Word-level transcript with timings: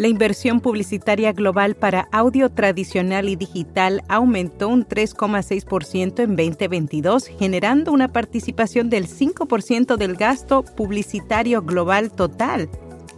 La 0.00 0.08
inversión 0.08 0.60
publicitaria 0.60 1.34
global 1.34 1.74
para 1.74 2.08
audio 2.10 2.48
tradicional 2.48 3.28
y 3.28 3.36
digital 3.36 4.02
aumentó 4.08 4.68
un 4.68 4.88
3,6% 4.88 6.20
en 6.20 6.36
2022, 6.36 7.26
generando 7.26 7.92
una 7.92 8.08
participación 8.08 8.88
del 8.88 9.06
5% 9.06 9.98
del 9.98 10.16
gasto 10.16 10.64
publicitario 10.64 11.60
global 11.60 12.10
total. 12.12 12.70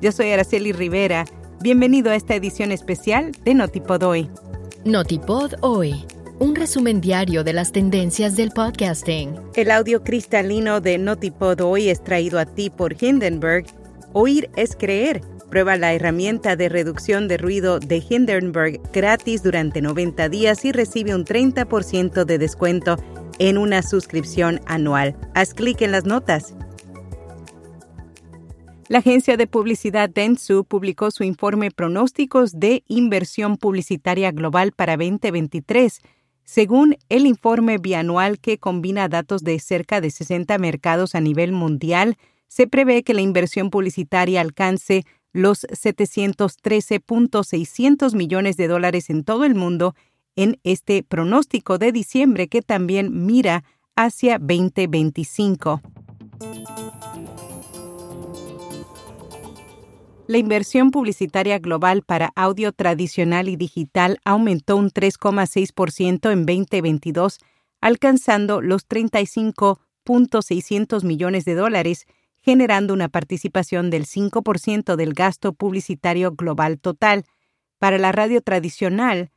Yo 0.00 0.10
soy 0.10 0.30
Araceli 0.30 0.72
Rivera. 0.72 1.26
Bienvenido 1.60 2.12
a 2.12 2.14
esta 2.14 2.34
edición 2.34 2.72
especial 2.72 3.32
de 3.44 3.52
Notipod 3.52 4.02
Hoy. 4.02 4.30
Notipod 4.86 5.56
Hoy, 5.60 6.06
un 6.38 6.54
resumen 6.54 7.02
diario 7.02 7.44
de 7.44 7.52
las 7.52 7.72
tendencias 7.72 8.36
del 8.36 8.52
podcasting. 8.52 9.34
El 9.54 9.70
audio 9.70 10.02
cristalino 10.02 10.80
de 10.80 10.96
Notipod 10.96 11.60
Hoy 11.60 11.90
es 11.90 12.02
traído 12.02 12.38
a 12.38 12.46
ti 12.46 12.70
por 12.70 12.96
Hindenburg. 12.98 13.66
Oír 14.14 14.48
es 14.56 14.74
creer 14.74 15.20
Prueba 15.50 15.76
la 15.76 15.92
herramienta 15.92 16.54
de 16.54 16.68
reducción 16.68 17.26
de 17.26 17.36
ruido 17.36 17.80
de 17.80 18.00
Hindenburg 18.08 18.80
gratis 18.92 19.42
durante 19.42 19.82
90 19.82 20.28
días 20.28 20.64
y 20.64 20.70
recibe 20.70 21.12
un 21.12 21.24
30% 21.24 22.24
de 22.24 22.38
descuento 22.38 22.96
en 23.40 23.58
una 23.58 23.82
suscripción 23.82 24.60
anual. 24.66 25.16
Haz 25.34 25.52
clic 25.52 25.82
en 25.82 25.90
las 25.90 26.04
notas. 26.04 26.54
La 28.86 28.98
agencia 28.98 29.36
de 29.36 29.48
publicidad 29.48 30.08
Dentsu 30.08 30.64
publicó 30.64 31.10
su 31.10 31.24
informe 31.24 31.72
Pronósticos 31.72 32.52
de 32.60 32.84
Inversión 32.86 33.56
Publicitaria 33.56 34.30
Global 34.30 34.70
para 34.70 34.96
2023. 34.96 36.00
Según 36.44 36.96
el 37.08 37.26
informe 37.26 37.78
bianual 37.78 38.38
que 38.38 38.58
combina 38.58 39.08
datos 39.08 39.42
de 39.42 39.58
cerca 39.58 40.00
de 40.00 40.10
60 40.10 40.58
mercados 40.58 41.16
a 41.16 41.20
nivel 41.20 41.50
mundial, 41.50 42.16
se 42.46 42.66
prevé 42.66 43.04
que 43.04 43.14
la 43.14 43.20
inversión 43.20 43.70
publicitaria 43.70 44.40
alcance 44.40 45.04
los 45.32 45.64
713.600 45.64 48.14
millones 48.14 48.56
de 48.56 48.68
dólares 48.68 49.10
en 49.10 49.24
todo 49.24 49.44
el 49.44 49.54
mundo 49.54 49.94
en 50.36 50.58
este 50.64 51.02
pronóstico 51.02 51.76
de 51.78 51.92
diciembre 51.92 52.48
que 52.48 52.62
también 52.62 53.26
mira 53.26 53.64
hacia 53.96 54.38
2025. 54.38 55.82
La 60.26 60.38
inversión 60.38 60.90
publicitaria 60.92 61.58
global 61.58 62.02
para 62.02 62.32
audio 62.36 62.72
tradicional 62.72 63.48
y 63.48 63.56
digital 63.56 64.20
aumentó 64.24 64.76
un 64.76 64.90
3,6% 64.90 66.30
en 66.30 66.46
2022, 66.46 67.40
alcanzando 67.80 68.60
los 68.60 68.88
35.600 68.88 71.02
millones 71.02 71.44
de 71.44 71.56
dólares 71.56 72.06
generando 72.42 72.94
una 72.94 73.08
participación 73.08 73.90
del 73.90 74.06
5% 74.06 74.96
del 74.96 75.14
gasto 75.14 75.52
publicitario 75.52 76.32
global 76.32 76.78
total. 76.78 77.24
Para 77.78 77.98
la 77.98 78.12
radio 78.12 78.40
tradicional, 78.40 79.30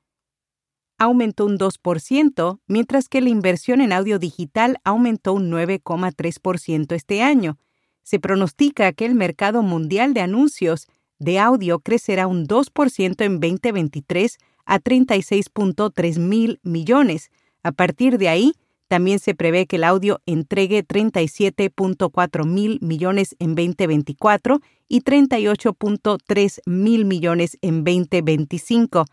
aumentó 0.98 1.46
un 1.46 1.58
2%, 1.58 2.60
mientras 2.68 3.10
que 3.10 3.22
la 3.22 3.30
inversión 3.30 3.82
en 3.82 3.94
audio 3.94 4.20
digital 4.20 4.78
aumentó 4.84 5.34
un 5.34 5.52
9,3% 5.52 6.96
este 6.96 7.22
año. 7.22 7.58
Se 8.04 8.20
pronostica 8.20 8.92
que 8.94 9.06
el 9.06 9.16
mercado 9.16 9.64
mundial 9.64 10.14
de 10.14 10.22
anuncios 10.22 10.88
de 11.20 11.40
audio 11.40 11.80
crecerá 11.80 12.28
un 12.28 12.48
2% 12.48 13.24
en 13.24 13.40
2023 13.40 14.38
a 14.66 14.80
36.3 14.80 16.20
mil 16.20 16.60
millones. 16.64 17.30
A 17.64 17.72
partir 17.72 18.18
de 18.18 18.30
ahí, 18.30 18.54
también 18.88 19.20
se 19.20 19.34
prevé 19.36 19.66
que 19.66 19.78
el 19.78 19.84
audio 19.84 20.22
entregue 20.26 20.86
37.4 20.86 22.46
mil 22.46 22.80
millones 22.82 23.36
en 23.40 23.56
2024 23.56 24.60
y 24.88 25.02
38.3 25.02 26.62
mil 26.66 27.06
millones 27.06 27.58
en 27.62 27.84
2025. 27.84 29.06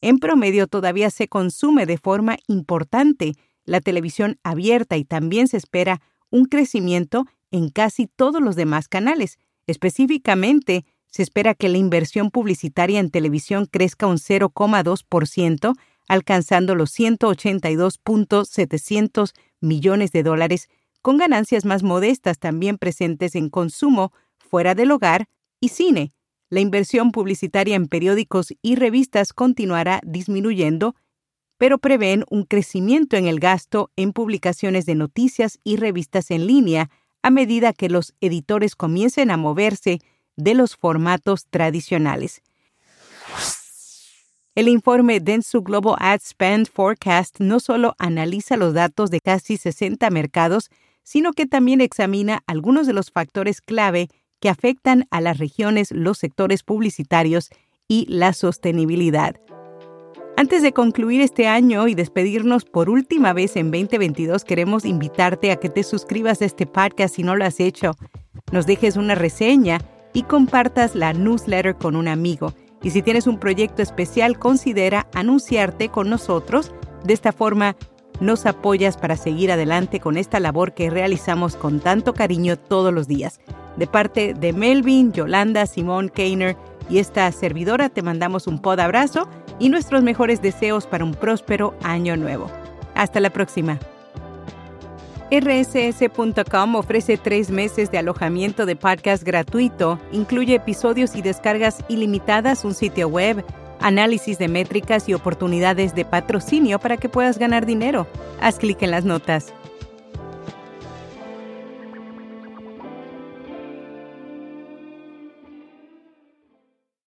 En 0.00 0.18
promedio 0.18 0.66
todavía 0.66 1.10
se 1.10 1.28
consume 1.28 1.86
de 1.86 1.98
forma 1.98 2.36
importante 2.48 3.34
la 3.64 3.80
televisión 3.80 4.38
abierta 4.42 4.96
y 4.96 5.04
también 5.04 5.48
se 5.48 5.56
espera 5.56 6.00
un 6.30 6.46
crecimiento 6.46 7.26
en 7.50 7.68
casi 7.68 8.06
todos 8.06 8.42
los 8.42 8.56
demás 8.56 8.88
canales. 8.88 9.38
Específicamente, 9.66 10.84
se 11.06 11.22
espera 11.22 11.54
que 11.54 11.68
la 11.68 11.78
inversión 11.78 12.30
publicitaria 12.30 12.98
en 12.98 13.10
televisión 13.10 13.66
crezca 13.66 14.06
un 14.06 14.16
0,2%, 14.16 15.74
alcanzando 16.08 16.74
los 16.74 16.98
182.700 16.98 19.32
millones 19.60 20.12
de 20.12 20.22
dólares, 20.22 20.68
con 21.00 21.16
ganancias 21.16 21.64
más 21.64 21.82
modestas 21.82 22.38
también 22.38 22.76
presentes 22.78 23.34
en 23.34 23.48
consumo, 23.50 24.12
fuera 24.38 24.74
del 24.74 24.90
hogar 24.90 25.28
y 25.60 25.68
cine. 25.68 26.12
La 26.50 26.60
inversión 26.60 27.12
publicitaria 27.12 27.76
en 27.76 27.88
periódicos 27.88 28.52
y 28.60 28.74
revistas 28.76 29.32
continuará 29.32 30.00
disminuyendo, 30.04 30.94
pero 31.56 31.78
prevén 31.78 32.24
un 32.30 32.44
crecimiento 32.44 33.16
en 33.16 33.26
el 33.26 33.40
gasto 33.40 33.90
en 33.96 34.12
publicaciones 34.12 34.84
de 34.84 34.94
noticias 34.94 35.58
y 35.64 35.76
revistas 35.76 36.30
en 36.30 36.46
línea 36.46 36.90
a 37.22 37.30
medida 37.30 37.72
que 37.72 37.88
los 37.88 38.14
editores 38.20 38.76
comiencen 38.76 39.30
a 39.30 39.36
moverse 39.36 40.00
de 40.36 40.54
los 40.54 40.76
formatos 40.76 41.46
tradicionales. 41.48 42.42
El 44.54 44.68
informe 44.68 45.18
Dentsu 45.18 45.62
Global 45.62 45.96
Ad 45.98 46.20
Spend 46.20 46.68
Forecast 46.68 47.40
no 47.40 47.58
solo 47.58 47.94
analiza 47.98 48.58
los 48.58 48.74
datos 48.74 49.10
de 49.10 49.20
casi 49.20 49.56
60 49.56 50.10
mercados, 50.10 50.70
sino 51.02 51.32
que 51.32 51.46
también 51.46 51.80
examina 51.80 52.42
algunos 52.46 52.86
de 52.86 52.92
los 52.92 53.10
factores 53.10 53.62
clave 53.62 54.08
que 54.40 54.50
afectan 54.50 55.06
a 55.10 55.22
las 55.22 55.38
regiones, 55.38 55.90
los 55.90 56.18
sectores 56.18 56.64
publicitarios 56.64 57.48
y 57.88 58.04
la 58.10 58.34
sostenibilidad. 58.34 59.36
Antes 60.36 60.60
de 60.60 60.72
concluir 60.72 61.22
este 61.22 61.46
año 61.46 61.88
y 61.88 61.94
despedirnos 61.94 62.66
por 62.66 62.90
última 62.90 63.32
vez 63.32 63.56
en 63.56 63.70
2022, 63.70 64.44
queremos 64.44 64.84
invitarte 64.84 65.50
a 65.50 65.56
que 65.56 65.70
te 65.70 65.82
suscribas 65.82 66.42
a 66.42 66.44
este 66.44 66.66
podcast 66.66 67.16
si 67.16 67.22
no 67.22 67.36
lo 67.36 67.46
has 67.46 67.58
hecho, 67.58 67.92
nos 68.52 68.66
dejes 68.66 68.96
una 68.98 69.14
reseña 69.14 69.80
y 70.12 70.24
compartas 70.24 70.94
la 70.94 71.14
newsletter 71.14 71.74
con 71.76 71.96
un 71.96 72.06
amigo. 72.06 72.52
Y 72.82 72.90
si 72.90 73.02
tienes 73.02 73.26
un 73.26 73.38
proyecto 73.38 73.82
especial, 73.82 74.38
considera 74.38 75.06
anunciarte 75.14 75.88
con 75.88 76.10
nosotros. 76.10 76.72
De 77.04 77.14
esta 77.14 77.32
forma, 77.32 77.76
nos 78.20 78.46
apoyas 78.46 78.96
para 78.96 79.16
seguir 79.16 79.50
adelante 79.50 80.00
con 80.00 80.16
esta 80.16 80.40
labor 80.40 80.74
que 80.74 80.90
realizamos 80.90 81.56
con 81.56 81.80
tanto 81.80 82.14
cariño 82.14 82.56
todos 82.56 82.92
los 82.92 83.08
días. 83.08 83.40
De 83.76 83.86
parte 83.86 84.34
de 84.34 84.52
Melvin, 84.52 85.12
Yolanda, 85.12 85.66
Simón, 85.66 86.08
Keiner 86.08 86.56
y 86.90 86.98
esta 86.98 87.30
servidora, 87.32 87.88
te 87.88 88.02
mandamos 88.02 88.46
un 88.46 88.60
pod 88.60 88.80
abrazo 88.80 89.28
y 89.58 89.68
nuestros 89.68 90.02
mejores 90.02 90.42
deseos 90.42 90.86
para 90.86 91.04
un 91.04 91.14
próspero 91.14 91.74
año 91.82 92.16
nuevo. 92.16 92.50
Hasta 92.94 93.20
la 93.20 93.30
próxima. 93.30 93.78
RSS.com 95.32 96.74
ofrece 96.74 97.16
tres 97.16 97.50
meses 97.50 97.90
de 97.90 97.96
alojamiento 97.96 98.66
de 98.66 98.76
podcast 98.76 99.22
gratuito. 99.22 99.98
Incluye 100.12 100.56
episodios 100.56 101.16
y 101.16 101.22
descargas 101.22 101.82
ilimitadas, 101.88 102.66
un 102.66 102.74
sitio 102.74 103.08
web, 103.08 103.42
análisis 103.80 104.36
de 104.36 104.48
métricas 104.48 105.08
y 105.08 105.14
oportunidades 105.14 105.94
de 105.94 106.04
patrocinio 106.04 106.78
para 106.78 106.98
que 106.98 107.08
puedas 107.08 107.38
ganar 107.38 107.64
dinero. 107.64 108.06
Haz 108.42 108.58
clic 108.58 108.82
en 108.82 108.90
las 108.90 109.06
notas. 109.06 109.54